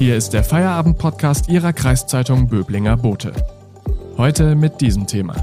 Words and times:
Hier 0.00 0.16
ist 0.16 0.30
der 0.30 0.42
Feierabend-Podcast 0.42 1.50
Ihrer 1.50 1.74
Kreiszeitung 1.74 2.48
Böblinger 2.48 2.96
Bote. 2.96 3.34
Heute 4.16 4.54
mit 4.54 4.80
diesem 4.80 5.06
Thema. 5.06 5.36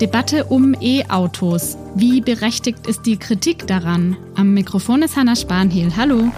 Debatte 0.00 0.46
um 0.46 0.74
E-Autos. 0.80 1.76
Wie 1.94 2.22
berechtigt 2.22 2.86
ist 2.86 3.02
die 3.04 3.18
Kritik 3.18 3.66
daran? 3.66 4.16
Am 4.36 4.54
Mikrofon 4.54 5.02
ist 5.02 5.16
Hanna 5.16 5.36
Spanhiel. 5.36 5.94
Hallo. 5.94 6.32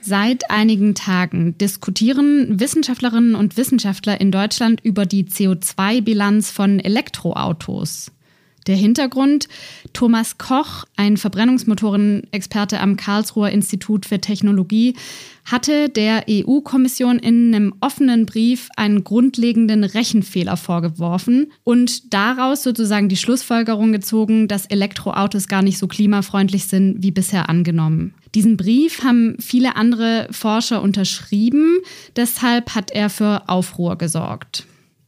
Seit 0.00 0.48
einigen 0.48 0.94
Tagen 0.94 1.58
diskutieren 1.58 2.60
Wissenschaftlerinnen 2.60 3.34
und 3.34 3.56
Wissenschaftler 3.56 4.20
in 4.20 4.30
Deutschland 4.30 4.80
über 4.84 5.06
die 5.06 5.24
CO2-Bilanz 5.24 6.52
von 6.52 6.78
Elektroautos. 6.78 8.12
Der 8.66 8.76
Hintergrund, 8.76 9.48
Thomas 9.92 10.38
Koch, 10.38 10.84
ein 10.96 11.16
Verbrennungsmotorenexperte 11.16 12.80
am 12.80 12.96
Karlsruher 12.96 13.50
Institut 13.50 14.06
für 14.06 14.20
Technologie, 14.20 14.94
hatte 15.44 15.88
der 15.88 16.24
EU-Kommission 16.28 17.20
in 17.20 17.54
einem 17.54 17.74
offenen 17.80 18.26
Brief 18.26 18.68
einen 18.76 19.04
grundlegenden 19.04 19.84
Rechenfehler 19.84 20.56
vorgeworfen 20.56 21.52
und 21.62 22.12
daraus 22.12 22.64
sozusagen 22.64 23.08
die 23.08 23.16
Schlussfolgerung 23.16 23.92
gezogen, 23.92 24.48
dass 24.48 24.66
Elektroautos 24.66 25.46
gar 25.46 25.62
nicht 25.62 25.78
so 25.78 25.86
klimafreundlich 25.86 26.64
sind 26.64 27.04
wie 27.04 27.12
bisher 27.12 27.48
angenommen. 27.48 28.14
Diesen 28.34 28.56
Brief 28.56 29.04
haben 29.04 29.36
viele 29.38 29.76
andere 29.76 30.26
Forscher 30.32 30.82
unterschrieben, 30.82 31.78
deshalb 32.16 32.74
hat 32.74 32.90
er 32.90 33.08
für 33.08 33.48
Aufruhr 33.48 33.96
gesorgt. 33.96 34.66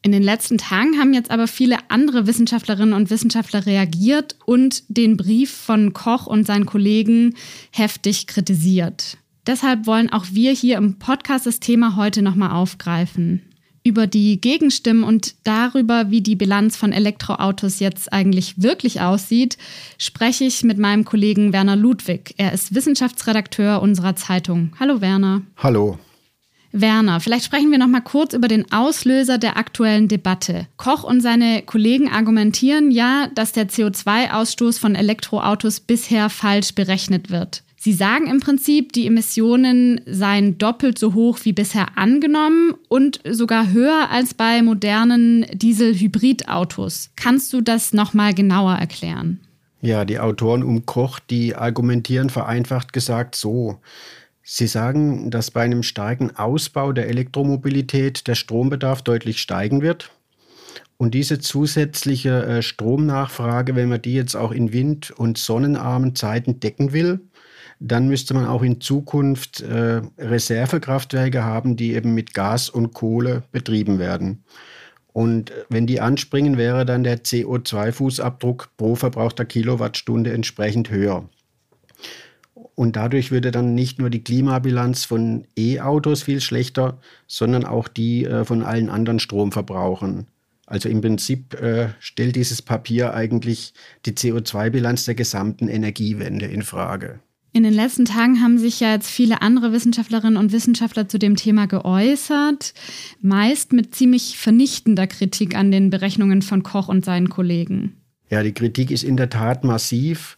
In 0.08 0.12
den 0.12 0.22
letzten 0.22 0.56
Tagen 0.56 0.98
haben 0.98 1.12
jetzt 1.12 1.30
aber 1.30 1.46
viele 1.46 1.76
andere 1.90 2.26
Wissenschaftlerinnen 2.26 2.94
und 2.94 3.10
Wissenschaftler 3.10 3.66
reagiert 3.66 4.36
und 4.46 4.84
den 4.88 5.18
Brief 5.18 5.50
von 5.50 5.92
Koch 5.92 6.26
und 6.26 6.46
seinen 6.46 6.64
Kollegen 6.64 7.34
heftig 7.72 8.26
kritisiert. 8.26 9.18
Deshalb 9.46 9.86
wollen 9.86 10.10
auch 10.10 10.24
wir 10.32 10.52
hier 10.52 10.78
im 10.78 10.98
Podcast 10.98 11.44
das 11.44 11.60
Thema 11.60 11.94
heute 11.96 12.22
nochmal 12.22 12.52
aufgreifen. 12.52 13.42
Über 13.84 14.06
die 14.06 14.40
Gegenstimmen 14.40 15.04
und 15.04 15.34
darüber, 15.44 16.10
wie 16.10 16.22
die 16.22 16.36
Bilanz 16.36 16.74
von 16.78 16.92
Elektroautos 16.92 17.78
jetzt 17.78 18.10
eigentlich 18.10 18.62
wirklich 18.62 19.02
aussieht, 19.02 19.58
spreche 19.98 20.44
ich 20.44 20.62
mit 20.62 20.78
meinem 20.78 21.04
Kollegen 21.04 21.52
Werner 21.52 21.76
Ludwig. 21.76 22.32
Er 22.38 22.54
ist 22.54 22.74
Wissenschaftsredakteur 22.74 23.82
unserer 23.82 24.16
Zeitung. 24.16 24.72
Hallo 24.80 25.02
Werner. 25.02 25.42
Hallo. 25.58 25.98
Werner, 26.72 27.20
vielleicht 27.20 27.46
sprechen 27.46 27.70
wir 27.70 27.78
noch 27.78 27.86
mal 27.86 28.00
kurz 28.00 28.34
über 28.34 28.48
den 28.48 28.70
Auslöser 28.72 29.38
der 29.38 29.56
aktuellen 29.56 30.08
Debatte. 30.08 30.66
Koch 30.76 31.02
und 31.02 31.20
seine 31.20 31.62
Kollegen 31.62 32.10
argumentieren 32.10 32.90
ja, 32.90 33.28
dass 33.34 33.52
der 33.52 33.68
CO2-Ausstoß 33.68 34.78
von 34.78 34.94
Elektroautos 34.94 35.80
bisher 35.80 36.28
falsch 36.28 36.74
berechnet 36.74 37.30
wird. 37.30 37.62
Sie 37.80 37.92
sagen 37.92 38.26
im 38.26 38.40
Prinzip, 38.40 38.92
die 38.92 39.06
Emissionen 39.06 40.00
seien 40.04 40.58
doppelt 40.58 40.98
so 40.98 41.14
hoch 41.14 41.38
wie 41.44 41.52
bisher 41.52 41.96
angenommen 41.96 42.74
und 42.88 43.20
sogar 43.28 43.70
höher 43.70 44.10
als 44.10 44.34
bei 44.34 44.62
modernen 44.62 45.46
Diesel-Hybrid-Autos. 45.52 47.10
Kannst 47.14 47.52
du 47.52 47.60
das 47.60 47.92
noch 47.92 48.14
mal 48.14 48.34
genauer 48.34 48.74
erklären? 48.74 49.40
Ja, 49.80 50.04
die 50.04 50.18
Autoren 50.18 50.64
um 50.64 50.86
Koch, 50.86 51.20
die 51.20 51.54
argumentieren 51.54 52.30
vereinfacht 52.30 52.92
gesagt 52.92 53.36
so. 53.36 53.78
Sie 54.50 54.66
sagen, 54.66 55.30
dass 55.30 55.50
bei 55.50 55.60
einem 55.60 55.82
starken 55.82 56.34
Ausbau 56.34 56.92
der 56.92 57.06
Elektromobilität 57.08 58.26
der 58.26 58.34
Strombedarf 58.34 59.02
deutlich 59.02 59.42
steigen 59.42 59.82
wird. 59.82 60.10
Und 60.96 61.12
diese 61.12 61.38
zusätzliche 61.38 62.46
äh, 62.46 62.62
Stromnachfrage, 62.62 63.76
wenn 63.76 63.90
man 63.90 64.00
die 64.00 64.14
jetzt 64.14 64.36
auch 64.36 64.50
in 64.50 64.72
wind- 64.72 65.10
und 65.10 65.36
sonnenarmen 65.36 66.14
Zeiten 66.14 66.60
decken 66.60 66.94
will, 66.94 67.20
dann 67.78 68.08
müsste 68.08 68.32
man 68.32 68.46
auch 68.46 68.62
in 68.62 68.80
Zukunft 68.80 69.60
äh, 69.60 70.00
Reservekraftwerke 70.16 71.44
haben, 71.44 71.76
die 71.76 71.92
eben 71.92 72.14
mit 72.14 72.32
Gas 72.32 72.70
und 72.70 72.94
Kohle 72.94 73.42
betrieben 73.52 73.98
werden. 73.98 74.44
Und 75.12 75.52
wenn 75.68 75.86
die 75.86 76.00
anspringen, 76.00 76.56
wäre 76.56 76.86
dann 76.86 77.04
der 77.04 77.22
CO2-Fußabdruck 77.22 78.68
pro 78.78 78.94
verbrauchter 78.94 79.44
Kilowattstunde 79.44 80.32
entsprechend 80.32 80.88
höher. 80.88 81.28
Und 82.78 82.94
dadurch 82.94 83.32
würde 83.32 83.50
dann 83.50 83.74
nicht 83.74 83.98
nur 83.98 84.08
die 84.08 84.22
Klimabilanz 84.22 85.04
von 85.04 85.48
E-Autos 85.58 86.22
viel 86.22 86.40
schlechter, 86.40 87.00
sondern 87.26 87.64
auch 87.64 87.88
die 87.88 88.24
äh, 88.24 88.44
von 88.44 88.62
allen 88.62 88.88
anderen 88.88 89.18
Stromverbrauchern. 89.18 90.28
Also 90.64 90.88
im 90.88 91.00
Prinzip 91.00 91.60
äh, 91.60 91.88
stellt 91.98 92.36
dieses 92.36 92.62
Papier 92.62 93.14
eigentlich 93.14 93.74
die 94.06 94.12
CO2-Bilanz 94.12 95.06
der 95.06 95.16
gesamten 95.16 95.66
Energiewende 95.66 96.46
in 96.46 96.62
Frage. 96.62 97.18
In 97.52 97.64
den 97.64 97.74
letzten 97.74 98.04
Tagen 98.04 98.40
haben 98.40 98.58
sich 98.58 98.78
ja 98.78 98.92
jetzt 98.92 99.10
viele 99.10 99.42
andere 99.42 99.72
Wissenschaftlerinnen 99.72 100.36
und 100.36 100.52
Wissenschaftler 100.52 101.08
zu 101.08 101.18
dem 101.18 101.34
Thema 101.34 101.66
geäußert, 101.66 102.74
meist 103.20 103.72
mit 103.72 103.92
ziemlich 103.96 104.38
vernichtender 104.38 105.08
Kritik 105.08 105.56
an 105.56 105.72
den 105.72 105.90
Berechnungen 105.90 106.42
von 106.42 106.62
Koch 106.62 106.86
und 106.86 107.04
seinen 107.04 107.28
Kollegen. 107.28 107.94
Ja, 108.30 108.44
die 108.44 108.52
Kritik 108.52 108.92
ist 108.92 109.02
in 109.02 109.16
der 109.16 109.30
Tat 109.30 109.64
massiv. 109.64 110.37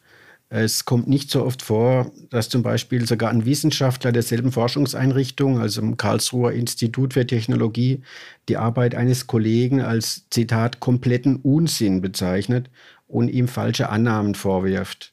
Es 0.53 0.85
kommt 0.85 1.07
nicht 1.07 1.31
so 1.31 1.45
oft 1.45 1.63
vor, 1.63 2.11
dass 2.29 2.49
zum 2.49 2.65
Beispiel 2.65 3.07
sogar 3.07 3.31
ein 3.31 3.47
Wissenschaftler 3.47 4.11
derselben 4.11 4.51
Forschungseinrichtung, 4.51 5.61
also 5.61 5.81
im 5.81 5.97
Karlsruher 5.97 6.51
Institut 6.51 7.15
für 7.15 7.25
Technologie, 7.25 8.03
die 8.49 8.57
Arbeit 8.57 8.97
eines 8.97 9.29
Kollegen 9.29 9.81
als 9.81 10.29
Zitat 10.31 10.81
kompletten 10.81 11.37
Unsinn 11.37 12.01
bezeichnet 12.01 12.69
und 13.07 13.29
ihm 13.29 13.47
falsche 13.47 13.91
Annahmen 13.91 14.35
vorwirft. 14.35 15.13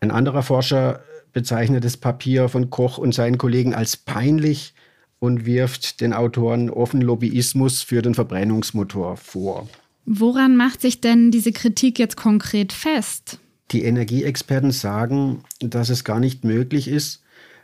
Ein 0.00 0.10
anderer 0.10 0.42
Forscher 0.42 1.00
bezeichnet 1.34 1.84
das 1.84 1.98
Papier 1.98 2.48
von 2.48 2.70
Koch 2.70 2.96
und 2.96 3.14
seinen 3.14 3.36
Kollegen 3.36 3.74
als 3.74 3.98
peinlich 3.98 4.72
und 5.18 5.44
wirft 5.44 6.00
den 6.00 6.14
Autoren 6.14 6.70
offen 6.70 7.02
Lobbyismus 7.02 7.82
für 7.82 8.00
den 8.00 8.14
Verbrennungsmotor 8.14 9.18
vor. 9.18 9.68
Woran 10.06 10.56
macht 10.56 10.80
sich 10.80 11.02
denn 11.02 11.30
diese 11.30 11.52
Kritik 11.52 11.98
jetzt 11.98 12.16
konkret 12.16 12.72
fest? 12.72 13.40
Die 13.70 13.84
Energieexperten 13.84 14.70
sagen, 14.70 15.44
dass 15.60 15.88
es 15.88 16.04
gar 16.04 16.20
nicht 16.20 16.44
möglich 16.44 16.88
ist, 16.88 17.22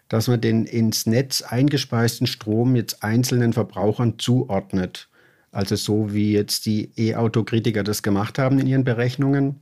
dass 0.08 0.28
man 0.28 0.40
den 0.40 0.64
ins 0.64 1.06
Netz 1.06 1.42
eingespeisten 1.42 2.26
Strom 2.26 2.74
jetzt 2.74 3.02
einzelnen 3.02 3.52
Verbrauchern 3.52 4.18
zuordnet. 4.18 5.08
Also 5.52 5.76
so 5.76 6.12
wie 6.12 6.32
jetzt 6.32 6.66
die 6.66 6.90
E-Auto-Kritiker 6.96 7.84
das 7.84 8.02
gemacht 8.02 8.38
haben 8.38 8.58
in 8.58 8.66
ihren 8.66 8.84
Berechnungen. 8.84 9.60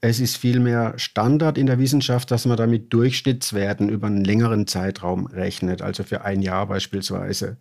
Es 0.00 0.20
ist 0.20 0.36
vielmehr 0.36 0.94
Standard 0.96 1.58
in 1.58 1.66
der 1.66 1.78
Wissenschaft, 1.78 2.30
dass 2.30 2.46
man 2.46 2.56
damit 2.56 2.92
Durchschnittswerten 2.92 3.88
über 3.88 4.06
einen 4.06 4.24
längeren 4.24 4.66
Zeitraum 4.66 5.26
rechnet, 5.26 5.82
also 5.82 6.04
für 6.04 6.24
ein 6.24 6.40
Jahr 6.40 6.66
beispielsweise. 6.66 7.56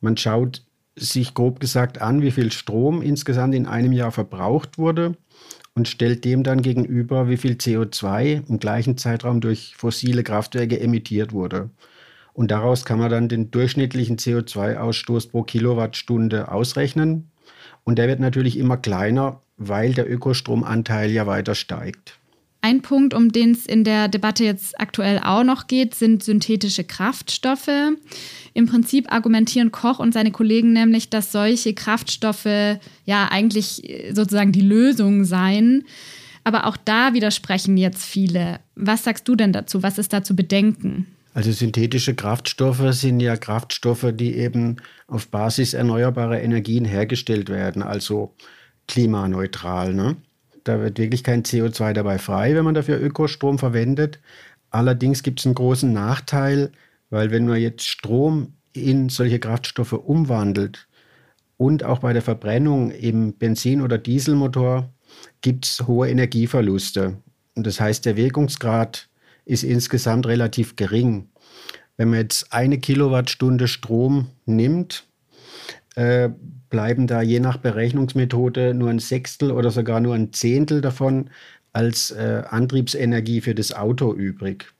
Man 0.00 0.16
schaut 0.16 0.64
sich 0.96 1.34
grob 1.34 1.58
gesagt 1.58 2.00
an, 2.00 2.22
wie 2.22 2.30
viel 2.30 2.52
Strom 2.52 3.02
insgesamt 3.02 3.54
in 3.54 3.66
einem 3.66 3.92
Jahr 3.92 4.12
verbraucht 4.12 4.78
wurde 4.78 5.16
und 5.74 5.88
stellt 5.88 6.24
dem 6.24 6.44
dann 6.44 6.62
gegenüber, 6.62 7.28
wie 7.28 7.36
viel 7.36 7.54
CO2 7.54 8.48
im 8.48 8.58
gleichen 8.58 8.96
Zeitraum 8.96 9.40
durch 9.40 9.74
fossile 9.76 10.22
Kraftwerke 10.22 10.78
emittiert 10.78 11.32
wurde. 11.32 11.70
Und 12.32 12.50
daraus 12.50 12.84
kann 12.84 12.98
man 12.98 13.10
dann 13.10 13.28
den 13.28 13.50
durchschnittlichen 13.50 14.16
CO2-Ausstoß 14.16 15.30
pro 15.30 15.42
Kilowattstunde 15.42 16.50
ausrechnen. 16.50 17.30
Und 17.84 17.98
der 17.98 18.08
wird 18.08 18.20
natürlich 18.20 18.58
immer 18.58 18.76
kleiner, 18.76 19.40
weil 19.56 19.94
der 19.94 20.10
Ökostromanteil 20.10 21.10
ja 21.10 21.26
weiter 21.26 21.54
steigt. 21.54 22.18
Ein 22.64 22.80
Punkt, 22.80 23.12
um 23.12 23.30
den 23.30 23.50
es 23.50 23.66
in 23.66 23.84
der 23.84 24.08
Debatte 24.08 24.42
jetzt 24.42 24.80
aktuell 24.80 25.18
auch 25.22 25.44
noch 25.44 25.66
geht, 25.66 25.94
sind 25.94 26.22
synthetische 26.22 26.82
Kraftstoffe. 26.82 27.68
Im 28.54 28.64
Prinzip 28.64 29.12
argumentieren 29.12 29.70
Koch 29.70 29.98
und 29.98 30.14
seine 30.14 30.30
Kollegen 30.30 30.72
nämlich, 30.72 31.10
dass 31.10 31.30
solche 31.30 31.74
Kraftstoffe 31.74 32.46
ja 33.04 33.28
eigentlich 33.30 34.08
sozusagen 34.14 34.52
die 34.52 34.62
Lösung 34.62 35.26
seien. 35.26 35.84
Aber 36.42 36.66
auch 36.66 36.78
da 36.78 37.12
widersprechen 37.12 37.76
jetzt 37.76 38.02
viele. 38.02 38.60
Was 38.76 39.04
sagst 39.04 39.28
du 39.28 39.36
denn 39.36 39.52
dazu? 39.52 39.82
Was 39.82 39.98
ist 39.98 40.14
da 40.14 40.24
zu 40.24 40.34
bedenken? 40.34 41.06
Also 41.34 41.52
synthetische 41.52 42.14
Kraftstoffe 42.14 42.94
sind 42.94 43.20
ja 43.20 43.36
Kraftstoffe, 43.36 44.06
die 44.14 44.36
eben 44.36 44.76
auf 45.06 45.28
Basis 45.28 45.74
erneuerbarer 45.74 46.40
Energien 46.40 46.86
hergestellt 46.86 47.50
werden, 47.50 47.82
also 47.82 48.32
klimaneutral. 48.88 49.92
Ne? 49.92 50.16
Da 50.64 50.80
wird 50.80 50.98
wirklich 50.98 51.22
kein 51.22 51.42
CO2 51.42 51.92
dabei 51.92 52.18
frei, 52.18 52.54
wenn 52.54 52.64
man 52.64 52.74
dafür 52.74 53.00
Ökostrom 53.00 53.58
verwendet. 53.58 54.18
Allerdings 54.70 55.22
gibt 55.22 55.40
es 55.40 55.46
einen 55.46 55.54
großen 55.54 55.92
Nachteil, 55.92 56.72
weil 57.10 57.30
wenn 57.30 57.46
man 57.46 57.60
jetzt 57.60 57.86
Strom 57.86 58.54
in 58.72 59.08
solche 59.08 59.38
Kraftstoffe 59.38 59.92
umwandelt 59.92 60.88
und 61.56 61.84
auch 61.84 62.00
bei 62.00 62.12
der 62.12 62.22
Verbrennung 62.22 62.90
im 62.90 63.34
Benzin- 63.34 63.82
oder 63.82 63.98
Dieselmotor 63.98 64.90
gibt 65.42 65.66
es 65.66 65.86
hohe 65.86 66.08
Energieverluste. 66.08 67.18
Und 67.54 67.66
das 67.66 67.78
heißt, 67.78 68.04
der 68.04 68.16
Wirkungsgrad 68.16 69.08
ist 69.44 69.62
insgesamt 69.62 70.26
relativ 70.26 70.76
gering. 70.76 71.28
Wenn 71.96 72.10
man 72.10 72.20
jetzt 72.20 72.52
eine 72.52 72.78
Kilowattstunde 72.78 73.68
Strom 73.68 74.28
nimmt, 74.46 75.06
äh, 75.94 76.30
bleiben 76.74 77.06
da 77.06 77.22
je 77.22 77.38
nach 77.38 77.58
Berechnungsmethode 77.58 78.74
nur 78.74 78.90
ein 78.90 78.98
Sechstel 78.98 79.52
oder 79.52 79.70
sogar 79.70 80.00
nur 80.00 80.16
ein 80.16 80.32
Zehntel 80.32 80.80
davon 80.80 81.30
als 81.72 82.10
äh, 82.10 82.42
Antriebsenergie 82.48 83.42
für 83.42 83.54
das 83.54 83.72
Auto 83.72 84.12
übrig. 84.12 84.72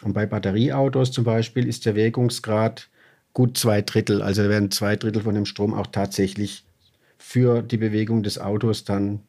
Und 0.00 0.14
bei 0.14 0.24
Batterieautos 0.24 1.12
zum 1.12 1.24
Beispiel 1.24 1.68
ist 1.68 1.84
der 1.84 1.94
Wirkungsgrad 1.94 2.88
gut 3.34 3.58
zwei 3.58 3.82
Drittel. 3.82 4.22
Also 4.22 4.48
werden 4.48 4.70
zwei 4.70 4.96
Drittel 4.96 5.20
von 5.20 5.34
dem 5.34 5.44
Strom 5.44 5.74
auch 5.74 5.88
tatsächlich 5.88 6.64
für 7.18 7.60
die 7.60 7.76
Bewegung 7.76 8.22
des 8.22 8.38
Autos 8.38 8.84
dann 8.84 9.20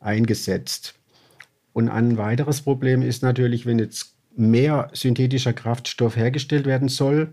eingesetzt. 0.00 0.96
Und 1.72 1.88
ein 1.88 2.18
weiteres 2.18 2.60
Problem 2.60 3.00
ist 3.00 3.22
natürlich, 3.22 3.64
wenn 3.64 3.78
jetzt 3.78 4.16
mehr 4.36 4.90
synthetischer 4.92 5.54
Kraftstoff 5.54 6.14
hergestellt 6.14 6.66
werden 6.66 6.90
soll, 6.90 7.32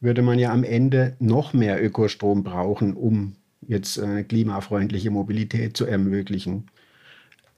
würde 0.00 0.22
man 0.22 0.38
ja 0.38 0.52
am 0.52 0.64
Ende 0.64 1.16
noch 1.18 1.52
mehr 1.52 1.82
Ökostrom 1.82 2.44
brauchen, 2.44 2.94
um 2.94 3.36
jetzt 3.62 3.98
eine 3.98 4.24
klimafreundliche 4.24 5.10
Mobilität 5.10 5.76
zu 5.76 5.86
ermöglichen. 5.86 6.66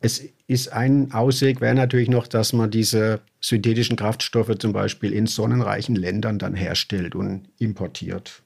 Es 0.00 0.22
ist 0.46 0.72
ein 0.72 1.12
Ausweg, 1.12 1.60
wäre 1.60 1.74
natürlich 1.74 2.08
noch, 2.08 2.28
dass 2.28 2.52
man 2.52 2.70
diese 2.70 3.20
synthetischen 3.40 3.96
Kraftstoffe 3.96 4.56
zum 4.58 4.72
Beispiel 4.72 5.12
in 5.12 5.26
sonnenreichen 5.26 5.96
Ländern 5.96 6.38
dann 6.38 6.54
herstellt 6.54 7.14
und 7.14 7.48
importiert. 7.58 8.42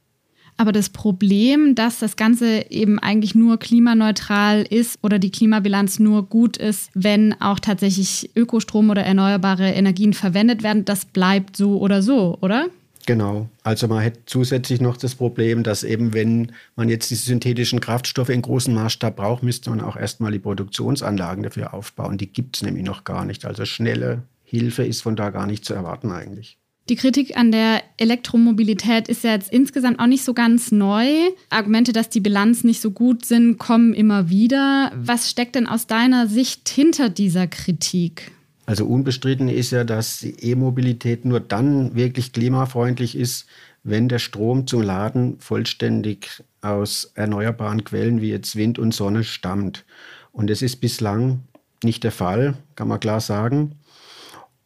Aber 0.56 0.72
das 0.72 0.90
Problem, 0.90 1.74
dass 1.74 1.98
das 1.98 2.16
Ganze 2.16 2.70
eben 2.70 2.98
eigentlich 2.98 3.34
nur 3.34 3.58
klimaneutral 3.58 4.62
ist 4.62 4.98
oder 5.02 5.18
die 5.18 5.30
Klimabilanz 5.30 5.98
nur 5.98 6.26
gut 6.26 6.56
ist, 6.56 6.90
wenn 6.94 7.34
auch 7.40 7.58
tatsächlich 7.58 8.30
Ökostrom 8.36 8.90
oder 8.90 9.02
erneuerbare 9.02 9.70
Energien 9.70 10.12
verwendet 10.12 10.62
werden, 10.62 10.84
das 10.84 11.04
bleibt 11.04 11.56
so 11.56 11.78
oder 11.80 12.02
so, 12.02 12.38
oder? 12.40 12.68
Genau. 13.06 13.49
Also 13.64 13.88
man 13.88 14.00
hätte 14.00 14.20
zusätzlich 14.26 14.81
noch 14.81 14.96
das 14.96 15.14
Problem, 15.14 15.62
dass 15.62 15.82
eben, 15.82 16.14
wenn 16.14 16.52
man 16.76 16.88
jetzt 16.88 17.10
diese 17.10 17.25
synthetischen 17.25 17.81
Kraftstoffe 17.81 18.28
in 18.28 18.43
großem 18.43 18.75
Maßstab 18.75 19.16
braucht, 19.16 19.43
müsste 19.43 19.70
man 19.70 19.81
auch 19.81 19.96
erstmal 19.96 20.32
die 20.32 20.38
Produktionsanlagen 20.38 21.43
dafür 21.43 21.75
aufbauen. 21.75 22.19
Die 22.19 22.32
gibt 22.32 22.56
es 22.56 22.62
nämlich 22.62 22.84
noch 22.84 23.04
gar 23.04 23.25
nicht. 23.25 23.44
Also 23.44 23.64
schnelle 23.64 24.22
Hilfe 24.44 24.84
ist 24.84 25.02
von 25.02 25.16
da 25.16 25.31
gar 25.31 25.46
nicht 25.46 25.64
zu 25.64 25.75
erwarten 25.75 26.12
eigentlich. 26.12 26.58
Die 26.88 26.96
Kritik 26.96 27.37
an 27.37 27.52
der 27.52 27.81
Elektromobilität 27.96 29.08
ist 29.08 29.22
ja 29.22 29.32
jetzt 29.32 29.52
insgesamt 29.52 30.00
auch 30.00 30.06
nicht 30.06 30.25
so 30.25 30.34
ganz 30.34 30.72
neu. 30.72 31.06
Argumente, 31.48 31.93
dass 31.93 32.08
die 32.08 32.20
Bilanz 32.20 32.64
nicht 32.64 32.81
so 32.81 32.90
gut 32.90 33.25
sind, 33.25 33.56
kommen 33.58 33.94
immer 33.94 34.31
wieder. 34.31 34.90
Was 34.94 35.31
steckt 35.31 35.55
denn 35.55 35.69
aus 35.69 35.87
deiner 35.87 36.26
Sicht 36.26 36.69
hinter 36.69 37.08
dieser 37.08 37.46
Kritik? 37.46 38.32
Also 38.72 38.86
unbestritten 38.86 39.50
ist 39.50 39.70
ja, 39.70 39.84
dass 39.84 40.20
die 40.20 40.50
E-Mobilität 40.50 41.26
nur 41.26 41.40
dann 41.40 41.94
wirklich 41.94 42.32
klimafreundlich 42.32 43.14
ist, 43.19 43.44
wenn 43.82 44.08
der 44.08 44.19
Strom 44.19 44.66
zum 44.66 44.80
Laden 44.80 45.38
vollständig 45.40 46.42
aus 46.62 47.12
erneuerbaren 47.14 47.84
Quellen 47.84 48.22
wie 48.22 48.30
jetzt 48.30 48.56
Wind 48.56 48.78
und 48.78 48.94
Sonne 48.94 49.24
stammt. 49.24 49.84
Und 50.32 50.48
das 50.48 50.62
ist 50.62 50.76
bislang 50.76 51.42
nicht 51.84 52.02
der 52.02 52.12
Fall, 52.12 52.54
kann 52.74 52.88
man 52.88 52.98
klar 52.98 53.20
sagen. 53.20 53.72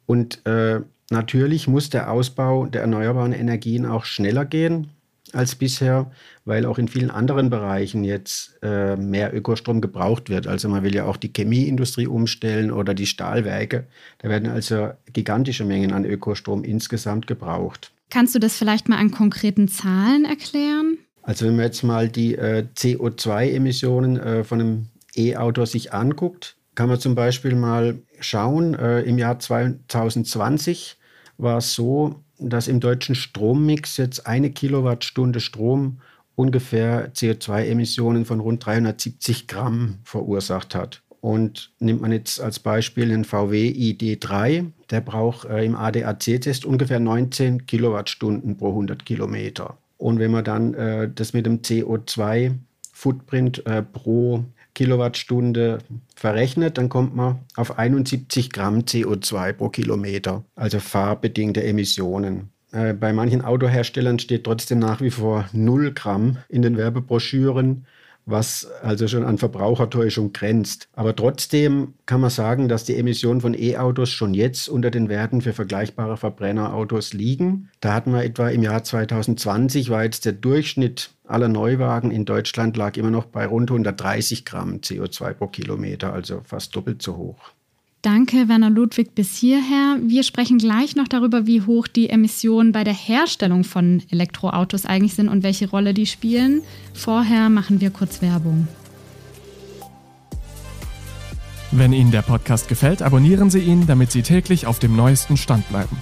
Und 0.06 0.46
äh, 0.46 0.82
natürlich 1.10 1.66
muss 1.66 1.90
der 1.90 2.12
Ausbau 2.12 2.66
der 2.66 2.82
erneuerbaren 2.82 3.32
Energien 3.32 3.86
auch 3.86 4.04
schneller 4.04 4.44
gehen 4.44 4.92
als 5.32 5.54
bisher, 5.54 6.10
weil 6.44 6.66
auch 6.66 6.78
in 6.78 6.88
vielen 6.88 7.10
anderen 7.10 7.50
Bereichen 7.50 8.04
jetzt 8.04 8.58
äh, 8.62 8.96
mehr 8.96 9.34
Ökostrom 9.34 9.80
gebraucht 9.80 10.28
wird. 10.30 10.46
Also 10.46 10.68
man 10.68 10.82
will 10.82 10.94
ja 10.94 11.04
auch 11.04 11.16
die 11.16 11.32
Chemieindustrie 11.34 12.06
umstellen 12.06 12.70
oder 12.70 12.94
die 12.94 13.06
Stahlwerke. 13.06 13.86
Da 14.18 14.28
werden 14.28 14.48
also 14.48 14.90
gigantische 15.12 15.64
Mengen 15.64 15.92
an 15.92 16.04
Ökostrom 16.04 16.64
insgesamt 16.64 17.26
gebraucht. 17.26 17.92
Kannst 18.10 18.34
du 18.34 18.38
das 18.38 18.56
vielleicht 18.56 18.88
mal 18.88 18.98
an 18.98 19.10
konkreten 19.10 19.68
Zahlen 19.68 20.24
erklären? 20.24 20.98
Also 21.22 21.46
wenn 21.46 21.56
man 21.56 21.64
jetzt 21.64 21.82
mal 21.82 22.08
die 22.08 22.36
äh, 22.36 22.64
CO2-Emissionen 22.76 24.16
äh, 24.16 24.44
von 24.44 24.60
einem 24.60 24.86
E-Auto 25.16 25.64
sich 25.64 25.92
anguckt, 25.92 26.56
kann 26.76 26.88
man 26.88 27.00
zum 27.00 27.14
Beispiel 27.14 27.56
mal 27.56 27.98
schauen, 28.20 28.74
äh, 28.74 29.00
im 29.00 29.18
Jahr 29.18 29.38
2020 29.38 30.98
war 31.38 31.58
es 31.58 31.74
so, 31.74 32.22
dass 32.38 32.68
im 32.68 32.80
deutschen 32.80 33.14
Strommix 33.14 33.96
jetzt 33.96 34.26
eine 34.26 34.50
Kilowattstunde 34.50 35.40
Strom 35.40 35.98
ungefähr 36.34 37.12
CO2-Emissionen 37.14 38.24
von 38.24 38.40
rund 38.40 38.64
370 38.64 39.48
Gramm 39.48 39.98
verursacht 40.04 40.74
hat. 40.74 41.02
Und 41.20 41.72
nimmt 41.80 42.02
man 42.02 42.12
jetzt 42.12 42.40
als 42.40 42.60
Beispiel 42.60 43.08
den 43.08 43.24
VW 43.24 43.70
ID3, 43.70 44.66
der 44.90 45.00
braucht 45.00 45.48
äh, 45.48 45.64
im 45.64 45.74
ADAC-Test 45.74 46.64
ungefähr 46.64 47.00
19 47.00 47.66
Kilowattstunden 47.66 48.56
pro 48.56 48.68
100 48.68 49.04
Kilometer. 49.04 49.76
Und 49.98 50.18
wenn 50.18 50.30
man 50.30 50.44
dann 50.44 50.74
äh, 50.74 51.10
das 51.12 51.32
mit 51.32 51.46
dem 51.46 51.62
CO2-Footprint 51.62 53.66
äh, 53.66 53.82
pro 53.82 54.44
Kilowattstunde 54.76 55.78
verrechnet, 56.14 56.76
dann 56.76 56.90
kommt 56.90 57.16
man 57.16 57.40
auf 57.56 57.78
71 57.78 58.52
Gramm 58.52 58.80
CO2 58.80 59.54
pro 59.54 59.70
Kilometer, 59.70 60.44
also 60.54 60.80
fahrbedingte 60.80 61.64
Emissionen. 61.64 62.50
Äh, 62.72 62.92
bei 62.92 63.14
manchen 63.14 63.40
Autoherstellern 63.40 64.18
steht 64.18 64.44
trotzdem 64.44 64.78
nach 64.78 65.00
wie 65.00 65.10
vor 65.10 65.48
0 65.52 65.92
Gramm 65.94 66.36
in 66.50 66.60
den 66.60 66.76
Werbebroschüren 66.76 67.86
was 68.26 68.68
also 68.82 69.06
schon 69.06 69.24
an 69.24 69.38
Verbrauchertäuschung 69.38 70.32
grenzt. 70.32 70.88
Aber 70.92 71.14
trotzdem 71.14 71.94
kann 72.04 72.20
man 72.20 72.30
sagen, 72.30 72.68
dass 72.68 72.84
die 72.84 72.96
Emissionen 72.96 73.40
von 73.40 73.54
E-Autos 73.54 74.10
schon 74.10 74.34
jetzt 74.34 74.68
unter 74.68 74.90
den 74.90 75.08
Werten 75.08 75.40
für 75.40 75.52
vergleichbare 75.52 76.16
Verbrennerautos 76.16 77.12
liegen. 77.12 77.70
Da 77.80 77.94
hatten 77.94 78.12
wir 78.12 78.24
etwa 78.24 78.48
im 78.48 78.62
Jahr 78.62 78.82
2020 78.82 79.90
war 79.90 80.04
jetzt 80.04 80.24
der 80.24 80.32
Durchschnitt 80.32 81.10
aller 81.24 81.48
Neuwagen 81.48 82.10
in 82.10 82.24
Deutschland 82.24 82.76
lag 82.76 82.96
immer 82.96 83.10
noch 83.10 83.26
bei 83.26 83.46
rund 83.46 83.70
130 83.70 84.44
Gramm 84.44 84.76
CO2 84.76 85.34
pro 85.34 85.46
Kilometer, 85.48 86.12
also 86.12 86.40
fast 86.44 86.74
doppelt 86.76 87.02
so 87.02 87.16
hoch. 87.16 87.52
Danke, 88.06 88.48
Werner 88.48 88.70
Ludwig, 88.70 89.16
bis 89.16 89.34
hierher. 89.34 89.98
Wir 90.00 90.22
sprechen 90.22 90.58
gleich 90.58 90.94
noch 90.94 91.08
darüber, 91.08 91.48
wie 91.48 91.62
hoch 91.62 91.88
die 91.88 92.08
Emissionen 92.08 92.70
bei 92.70 92.84
der 92.84 92.94
Herstellung 92.94 93.64
von 93.64 94.00
Elektroautos 94.12 94.86
eigentlich 94.86 95.14
sind 95.14 95.28
und 95.28 95.42
welche 95.42 95.68
Rolle 95.68 95.92
die 95.92 96.06
spielen. 96.06 96.62
Vorher 96.94 97.48
machen 97.48 97.80
wir 97.80 97.90
kurz 97.90 98.22
Werbung. 98.22 98.68
Wenn 101.72 101.92
Ihnen 101.92 102.12
der 102.12 102.22
Podcast 102.22 102.68
gefällt, 102.68 103.02
abonnieren 103.02 103.50
Sie 103.50 103.58
ihn, 103.58 103.88
damit 103.88 104.12
Sie 104.12 104.22
täglich 104.22 104.68
auf 104.68 104.78
dem 104.78 104.94
neuesten 104.94 105.36
Stand 105.36 105.68
bleiben. 105.68 105.96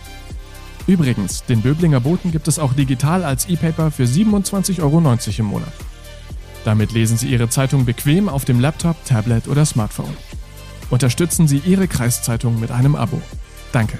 Übrigens, 0.86 1.44
den 1.44 1.62
Böblinger 1.62 2.00
Boten 2.00 2.32
gibt 2.32 2.48
es 2.48 2.58
auch 2.58 2.74
digital 2.74 3.24
als 3.24 3.48
E-Paper 3.48 3.90
für 3.90 4.04
27,90 4.04 4.82
Euro 4.82 4.98
im 5.38 5.46
Monat. 5.46 5.72
Damit 6.66 6.92
lesen 6.92 7.16
Sie 7.16 7.28
Ihre 7.28 7.48
Zeitung 7.48 7.86
bequem 7.86 8.28
auf 8.28 8.44
dem 8.44 8.60
Laptop, 8.60 9.02
Tablet 9.06 9.48
oder 9.48 9.64
Smartphone. 9.64 10.14
Unterstützen 10.94 11.48
Sie 11.48 11.60
Ihre 11.66 11.88
Kreiszeitung 11.88 12.60
mit 12.60 12.70
einem 12.70 12.94
Abo. 12.94 13.20
Danke. 13.72 13.98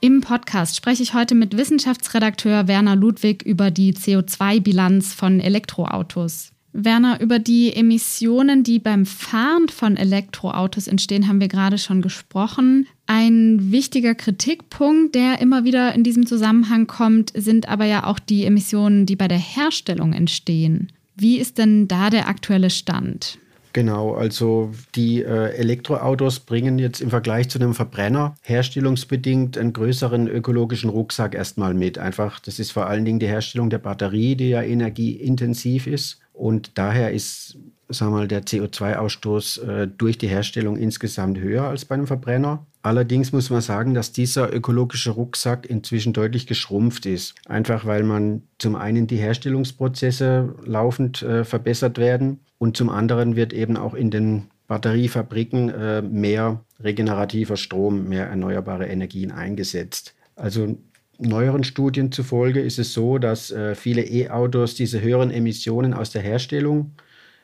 Im 0.00 0.20
Podcast 0.20 0.76
spreche 0.76 1.02
ich 1.02 1.12
heute 1.12 1.34
mit 1.34 1.56
Wissenschaftsredakteur 1.56 2.68
Werner 2.68 2.94
Ludwig 2.94 3.42
über 3.42 3.72
die 3.72 3.94
CO2-Bilanz 3.94 5.12
von 5.12 5.40
Elektroautos. 5.40 6.52
Werner, 6.72 7.20
über 7.20 7.40
die 7.40 7.74
Emissionen, 7.74 8.62
die 8.62 8.78
beim 8.78 9.04
Fahren 9.04 9.68
von 9.68 9.96
Elektroautos 9.96 10.86
entstehen, 10.86 11.26
haben 11.26 11.40
wir 11.40 11.48
gerade 11.48 11.78
schon 11.78 12.00
gesprochen. 12.00 12.86
Ein 13.06 13.72
wichtiger 13.72 14.14
Kritikpunkt, 14.14 15.16
der 15.16 15.40
immer 15.40 15.64
wieder 15.64 15.96
in 15.96 16.04
diesem 16.04 16.26
Zusammenhang 16.26 16.86
kommt, 16.86 17.32
sind 17.34 17.68
aber 17.68 17.86
ja 17.86 18.06
auch 18.06 18.20
die 18.20 18.44
Emissionen, 18.44 19.04
die 19.04 19.16
bei 19.16 19.26
der 19.26 19.38
Herstellung 19.38 20.12
entstehen. 20.12 20.92
Wie 21.20 21.38
ist 21.38 21.58
denn 21.58 21.86
da 21.86 22.08
der 22.08 22.28
aktuelle 22.28 22.70
Stand? 22.70 23.38
Genau, 23.74 24.14
also 24.14 24.72
die 24.94 25.22
äh, 25.22 25.54
Elektroautos 25.54 26.40
bringen 26.40 26.78
jetzt 26.78 27.02
im 27.02 27.10
Vergleich 27.10 27.50
zu 27.50 27.58
einem 27.58 27.74
Verbrenner 27.74 28.34
herstellungsbedingt 28.42 29.58
einen 29.58 29.74
größeren 29.74 30.28
ökologischen 30.28 30.88
Rucksack 30.88 31.34
erstmal 31.34 31.74
mit. 31.74 31.98
Einfach, 31.98 32.40
das 32.40 32.58
ist 32.58 32.72
vor 32.72 32.86
allen 32.86 33.04
Dingen 33.04 33.20
die 33.20 33.28
Herstellung 33.28 33.68
der 33.68 33.78
Batterie, 33.78 34.34
die 34.34 34.48
ja 34.48 34.62
energieintensiv 34.62 35.86
ist. 35.86 36.20
Und 36.32 36.78
daher 36.78 37.12
ist 37.12 37.58
sagen 37.90 38.12
wir 38.12 38.18
mal, 38.18 38.28
der 38.28 38.44
CO2-Ausstoß 38.44 39.62
äh, 39.62 39.88
durch 39.88 40.18
die 40.18 40.28
Herstellung 40.28 40.76
insgesamt 40.76 41.38
höher 41.38 41.64
als 41.64 41.84
bei 41.84 41.94
einem 41.94 42.06
Verbrenner. 42.06 42.66
Allerdings 42.82 43.32
muss 43.32 43.50
man 43.50 43.60
sagen, 43.60 43.94
dass 43.94 44.12
dieser 44.12 44.52
ökologische 44.54 45.10
Rucksack 45.10 45.68
inzwischen 45.68 46.12
deutlich 46.12 46.46
geschrumpft 46.46 47.06
ist. 47.06 47.34
Einfach 47.46 47.84
weil 47.84 48.02
man 48.02 48.42
zum 48.58 48.74
einen 48.74 49.06
die 49.06 49.16
Herstellungsprozesse 49.16 50.54
laufend 50.64 51.22
äh, 51.22 51.44
verbessert 51.44 51.98
werden 51.98 52.40
und 52.58 52.76
zum 52.76 52.88
anderen 52.88 53.36
wird 53.36 53.52
eben 53.52 53.76
auch 53.76 53.94
in 53.94 54.10
den 54.10 54.44
Batteriefabriken 54.66 55.68
äh, 55.70 56.02
mehr 56.02 56.64
regenerativer 56.78 57.56
Strom, 57.56 58.08
mehr 58.08 58.26
erneuerbare 58.26 58.86
Energien 58.86 59.32
eingesetzt. 59.32 60.14
Also 60.36 60.78
neueren 61.18 61.64
Studien 61.64 62.12
zufolge 62.12 62.60
ist 62.60 62.78
es 62.78 62.92
so, 62.92 63.18
dass 63.18 63.50
äh, 63.50 63.74
viele 63.74 64.02
E-Autos 64.02 64.74
diese 64.74 65.00
höheren 65.00 65.30
Emissionen 65.30 65.92
aus 65.92 66.10
der 66.10 66.22
Herstellung 66.22 66.92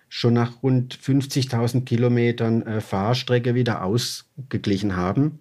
schon 0.08 0.34
nach 0.34 0.62
rund 0.62 0.96
50.000 0.96 1.84
Kilometern 1.84 2.62
äh, 2.62 2.80
Fahrstrecke 2.80 3.54
wieder 3.54 3.84
ausgeglichen 3.84 4.96
haben. 4.96 5.40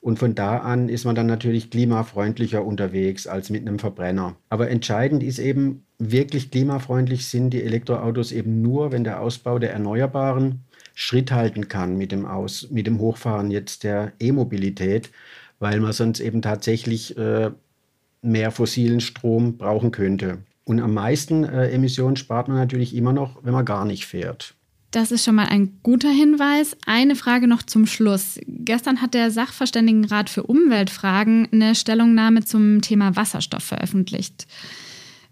Und 0.00 0.18
von 0.18 0.34
da 0.34 0.58
an 0.58 0.88
ist 0.88 1.04
man 1.04 1.14
dann 1.14 1.26
natürlich 1.26 1.70
klimafreundlicher 1.70 2.64
unterwegs 2.64 3.26
als 3.26 3.50
mit 3.50 3.66
einem 3.66 3.78
Verbrenner. 3.78 4.36
Aber 4.48 4.70
entscheidend 4.70 5.22
ist 5.22 5.38
eben, 5.38 5.84
wirklich 5.98 6.50
klimafreundlich 6.50 7.26
sind 7.26 7.50
die 7.50 7.62
Elektroautos 7.62 8.30
eben 8.30 8.62
nur, 8.62 8.92
wenn 8.92 9.02
der 9.02 9.20
Ausbau 9.20 9.58
der 9.58 9.72
Erneuerbaren 9.72 10.60
Schritt 10.94 11.32
halten 11.32 11.68
kann 11.68 11.96
mit 11.96 12.12
dem, 12.12 12.26
Aus, 12.26 12.68
mit 12.70 12.86
dem 12.86 13.00
Hochfahren 13.00 13.50
jetzt 13.50 13.82
der 13.84 14.12
E-Mobilität, 14.20 15.10
weil 15.58 15.80
man 15.80 15.92
sonst 15.92 16.20
eben 16.20 16.42
tatsächlich 16.42 17.16
äh, 17.16 17.50
mehr 18.22 18.50
fossilen 18.50 19.00
Strom 19.00 19.58
brauchen 19.58 19.90
könnte. 19.90 20.38
Und 20.68 20.80
am 20.80 20.92
meisten 20.92 21.44
äh, 21.44 21.70
Emissionen 21.70 22.16
spart 22.16 22.48
man 22.48 22.58
natürlich 22.58 22.94
immer 22.94 23.14
noch, 23.14 23.38
wenn 23.42 23.54
man 23.54 23.64
gar 23.64 23.86
nicht 23.86 24.04
fährt. 24.04 24.54
Das 24.90 25.10
ist 25.12 25.24
schon 25.24 25.36
mal 25.36 25.46
ein 25.46 25.80
guter 25.82 26.10
Hinweis. 26.10 26.76
Eine 26.84 27.16
Frage 27.16 27.48
noch 27.48 27.62
zum 27.62 27.86
Schluss. 27.86 28.38
Gestern 28.46 29.00
hat 29.00 29.14
der 29.14 29.30
Sachverständigenrat 29.30 30.28
für 30.28 30.42
Umweltfragen 30.42 31.48
eine 31.50 31.74
Stellungnahme 31.74 32.44
zum 32.44 32.82
Thema 32.82 33.16
Wasserstoff 33.16 33.64
veröffentlicht. 33.64 34.46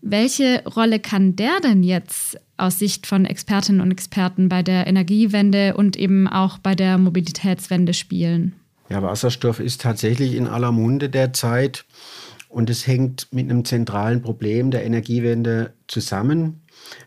Welche 0.00 0.62
Rolle 0.64 1.00
kann 1.00 1.36
der 1.36 1.60
denn 1.60 1.82
jetzt 1.82 2.40
aus 2.56 2.78
Sicht 2.78 3.06
von 3.06 3.26
Expertinnen 3.26 3.82
und 3.82 3.90
Experten 3.90 4.48
bei 4.48 4.62
der 4.62 4.86
Energiewende 4.86 5.76
und 5.76 5.98
eben 5.98 6.26
auch 6.28 6.56
bei 6.56 6.74
der 6.74 6.96
Mobilitätswende 6.96 7.92
spielen? 7.92 8.54
Ja, 8.88 9.02
Wasserstoff 9.02 9.60
ist 9.60 9.82
tatsächlich 9.82 10.34
in 10.34 10.46
aller 10.46 10.72
Munde 10.72 11.10
derzeit 11.10 11.84
und 12.56 12.70
es 12.70 12.86
hängt 12.86 13.28
mit 13.32 13.50
einem 13.50 13.64
zentralen 13.64 14.22
Problem 14.22 14.70
der 14.70 14.84
Energiewende 14.84 15.74
zusammen 15.88 16.62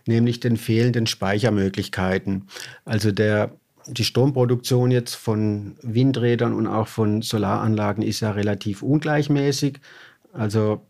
nämlich 0.05 0.39
den 0.39 0.57
fehlenden 0.57 1.07
Speichermöglichkeiten. 1.07 2.47
Also 2.85 3.11
der, 3.11 3.51
die 3.87 4.03
Stromproduktion 4.03 4.91
jetzt 4.91 5.15
von 5.15 5.75
Windrädern 5.81 6.53
und 6.53 6.67
auch 6.67 6.87
von 6.87 7.21
Solaranlagen 7.21 8.03
ist 8.03 8.19
ja 8.19 8.31
relativ 8.31 8.81
ungleichmäßig. 8.83 9.79
Also 10.33 10.81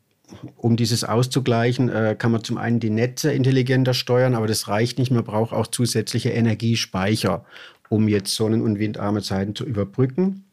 um 0.57 0.75
dieses 0.75 1.03
auszugleichen, 1.03 1.89
äh, 1.89 2.15
kann 2.17 2.31
man 2.31 2.43
zum 2.43 2.57
einen 2.57 2.79
die 2.79 2.91
Netze 2.91 3.31
intelligenter 3.31 3.93
steuern, 3.93 4.35
aber 4.35 4.47
das 4.47 4.67
reicht 4.67 4.99
nicht. 4.99 5.11
Man 5.11 5.23
braucht 5.23 5.53
auch 5.53 5.67
zusätzliche 5.67 6.29
Energiespeicher, 6.29 7.45
um 7.89 8.07
jetzt 8.07 8.35
sonnen- 8.35 8.61
und 8.61 8.77
windarme 8.77 9.23
Zeiten 9.23 9.55
zu 9.55 9.65
überbrücken. 9.65 10.43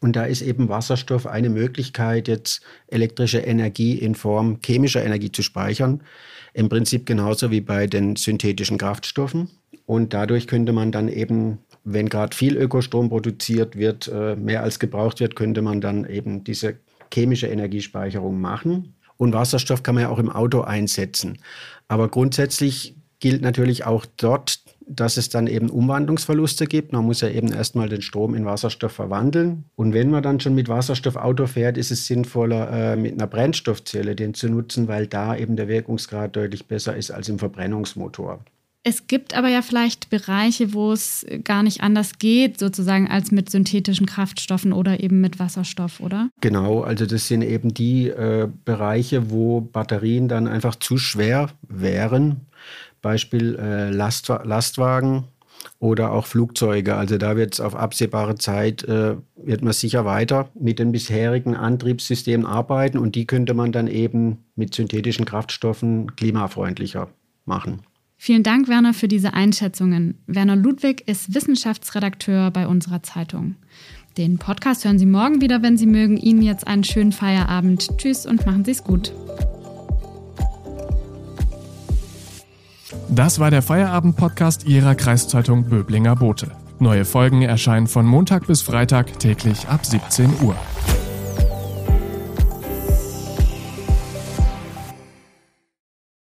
Und 0.00 0.16
da 0.16 0.24
ist 0.24 0.40
eben 0.42 0.68
Wasserstoff 0.68 1.26
eine 1.26 1.50
Möglichkeit, 1.50 2.26
jetzt 2.26 2.62
elektrische 2.88 3.38
Energie 3.38 3.98
in 3.98 4.14
Form 4.14 4.58
chemischer 4.64 5.04
Energie 5.04 5.30
zu 5.30 5.42
speichern. 5.42 6.02
Im 6.54 6.68
Prinzip 6.68 7.06
genauso 7.06 7.50
wie 7.50 7.60
bei 7.60 7.86
den 7.86 8.16
synthetischen 8.16 8.78
Kraftstoffen. 8.78 9.50
Und 9.86 10.14
dadurch 10.14 10.46
könnte 10.46 10.72
man 10.72 10.90
dann 10.90 11.08
eben, 11.08 11.58
wenn 11.84 12.08
gerade 12.08 12.34
viel 12.34 12.56
Ökostrom 12.56 13.10
produziert 13.10 13.76
wird, 13.76 14.08
äh, 14.08 14.36
mehr 14.36 14.62
als 14.62 14.78
gebraucht 14.78 15.20
wird, 15.20 15.36
könnte 15.36 15.62
man 15.62 15.80
dann 15.80 16.08
eben 16.08 16.44
diese 16.44 16.76
chemische 17.12 17.48
Energiespeicherung 17.48 18.40
machen. 18.40 18.94
Und 19.16 19.34
Wasserstoff 19.34 19.82
kann 19.82 19.96
man 19.96 20.02
ja 20.02 20.08
auch 20.08 20.18
im 20.18 20.30
Auto 20.30 20.62
einsetzen. 20.62 21.38
Aber 21.88 22.08
grundsätzlich 22.08 22.94
gilt 23.18 23.42
natürlich 23.42 23.84
auch 23.84 24.06
dort, 24.16 24.60
dass 25.00 25.16
es 25.16 25.30
dann 25.30 25.46
eben 25.46 25.70
Umwandlungsverluste 25.70 26.66
gibt. 26.66 26.92
Man 26.92 27.06
muss 27.06 27.22
ja 27.22 27.28
eben 27.28 27.50
erstmal 27.52 27.88
den 27.88 28.02
Strom 28.02 28.34
in 28.34 28.44
Wasserstoff 28.44 28.92
verwandeln. 28.92 29.64
Und 29.74 29.94
wenn 29.94 30.10
man 30.10 30.22
dann 30.22 30.40
schon 30.40 30.54
mit 30.54 30.68
Wasserstoff 30.68 31.16
Auto 31.16 31.46
fährt, 31.46 31.78
ist 31.78 31.90
es 31.90 32.06
sinnvoller, 32.06 32.92
äh, 32.92 32.96
mit 32.96 33.14
einer 33.14 33.26
Brennstoffzelle 33.26 34.14
den 34.14 34.34
zu 34.34 34.50
nutzen, 34.50 34.88
weil 34.88 35.06
da 35.06 35.34
eben 35.34 35.56
der 35.56 35.68
Wirkungsgrad 35.68 36.36
deutlich 36.36 36.66
besser 36.66 36.96
ist 36.96 37.10
als 37.10 37.30
im 37.30 37.38
Verbrennungsmotor. 37.38 38.44
Es 38.82 39.06
gibt 39.06 39.34
aber 39.34 39.48
ja 39.48 39.60
vielleicht 39.60 40.08
Bereiche, 40.08 40.72
wo 40.72 40.92
es 40.92 41.26
gar 41.44 41.62
nicht 41.62 41.82
anders 41.82 42.18
geht, 42.18 42.58
sozusagen 42.58 43.08
als 43.08 43.30
mit 43.30 43.50
synthetischen 43.50 44.06
Kraftstoffen 44.06 44.72
oder 44.72 45.00
eben 45.00 45.20
mit 45.20 45.38
Wasserstoff, 45.38 46.00
oder? 46.00 46.30
Genau, 46.40 46.80
also 46.80 47.04
das 47.04 47.28
sind 47.28 47.42
eben 47.42 47.74
die 47.74 48.08
äh, 48.08 48.48
Bereiche, 48.64 49.30
wo 49.30 49.60
Batterien 49.60 50.28
dann 50.28 50.48
einfach 50.48 50.76
zu 50.76 50.96
schwer 50.96 51.50
wären 51.68 52.46
Beispiel 53.02 53.56
äh, 53.56 53.90
Lastwa 53.90 54.42
Lastwagen 54.44 55.24
oder 55.78 56.12
auch 56.12 56.26
Flugzeuge. 56.26 56.96
Also 56.96 57.18
da 57.18 57.36
wird 57.36 57.54
es 57.54 57.60
auf 57.60 57.74
absehbare 57.74 58.36
Zeit, 58.36 58.84
äh, 58.84 59.16
wird 59.36 59.62
man 59.62 59.72
sicher 59.72 60.04
weiter 60.04 60.50
mit 60.58 60.78
den 60.78 60.92
bisherigen 60.92 61.54
Antriebssystemen 61.56 62.46
arbeiten 62.46 62.98
und 62.98 63.14
die 63.14 63.26
könnte 63.26 63.54
man 63.54 63.72
dann 63.72 63.86
eben 63.86 64.38
mit 64.56 64.74
synthetischen 64.74 65.24
Kraftstoffen 65.24 66.16
klimafreundlicher 66.16 67.08
machen. 67.44 67.82
Vielen 68.16 68.42
Dank, 68.42 68.68
Werner, 68.68 68.92
für 68.92 69.08
diese 69.08 69.32
Einschätzungen. 69.32 70.22
Werner 70.26 70.56
Ludwig 70.56 71.08
ist 71.08 71.34
Wissenschaftsredakteur 71.34 72.50
bei 72.50 72.66
unserer 72.66 73.02
Zeitung. 73.02 73.56
Den 74.18 74.36
Podcast 74.36 74.84
hören 74.84 74.98
Sie 74.98 75.06
morgen 75.06 75.40
wieder, 75.40 75.62
wenn 75.62 75.78
Sie 75.78 75.86
mögen. 75.86 76.18
Ihnen 76.18 76.42
jetzt 76.42 76.66
einen 76.66 76.84
schönen 76.84 77.12
Feierabend. 77.12 77.96
Tschüss 77.96 78.26
und 78.26 78.44
machen 78.44 78.64
Sie 78.66 78.72
es 78.72 78.84
gut. 78.84 79.14
Das 83.12 83.40
war 83.40 83.50
der 83.50 83.60
Feierabend-Podcast 83.60 84.66
Ihrer 84.66 84.94
Kreiszeitung 84.94 85.64
Böblinger 85.64 86.14
Bote. 86.14 86.52
Neue 86.78 87.04
Folgen 87.04 87.42
erscheinen 87.42 87.88
von 87.88 88.06
Montag 88.06 88.46
bis 88.46 88.62
Freitag 88.62 89.18
täglich 89.18 89.66
ab 89.66 89.84
17 89.84 90.30
Uhr. 90.42 90.54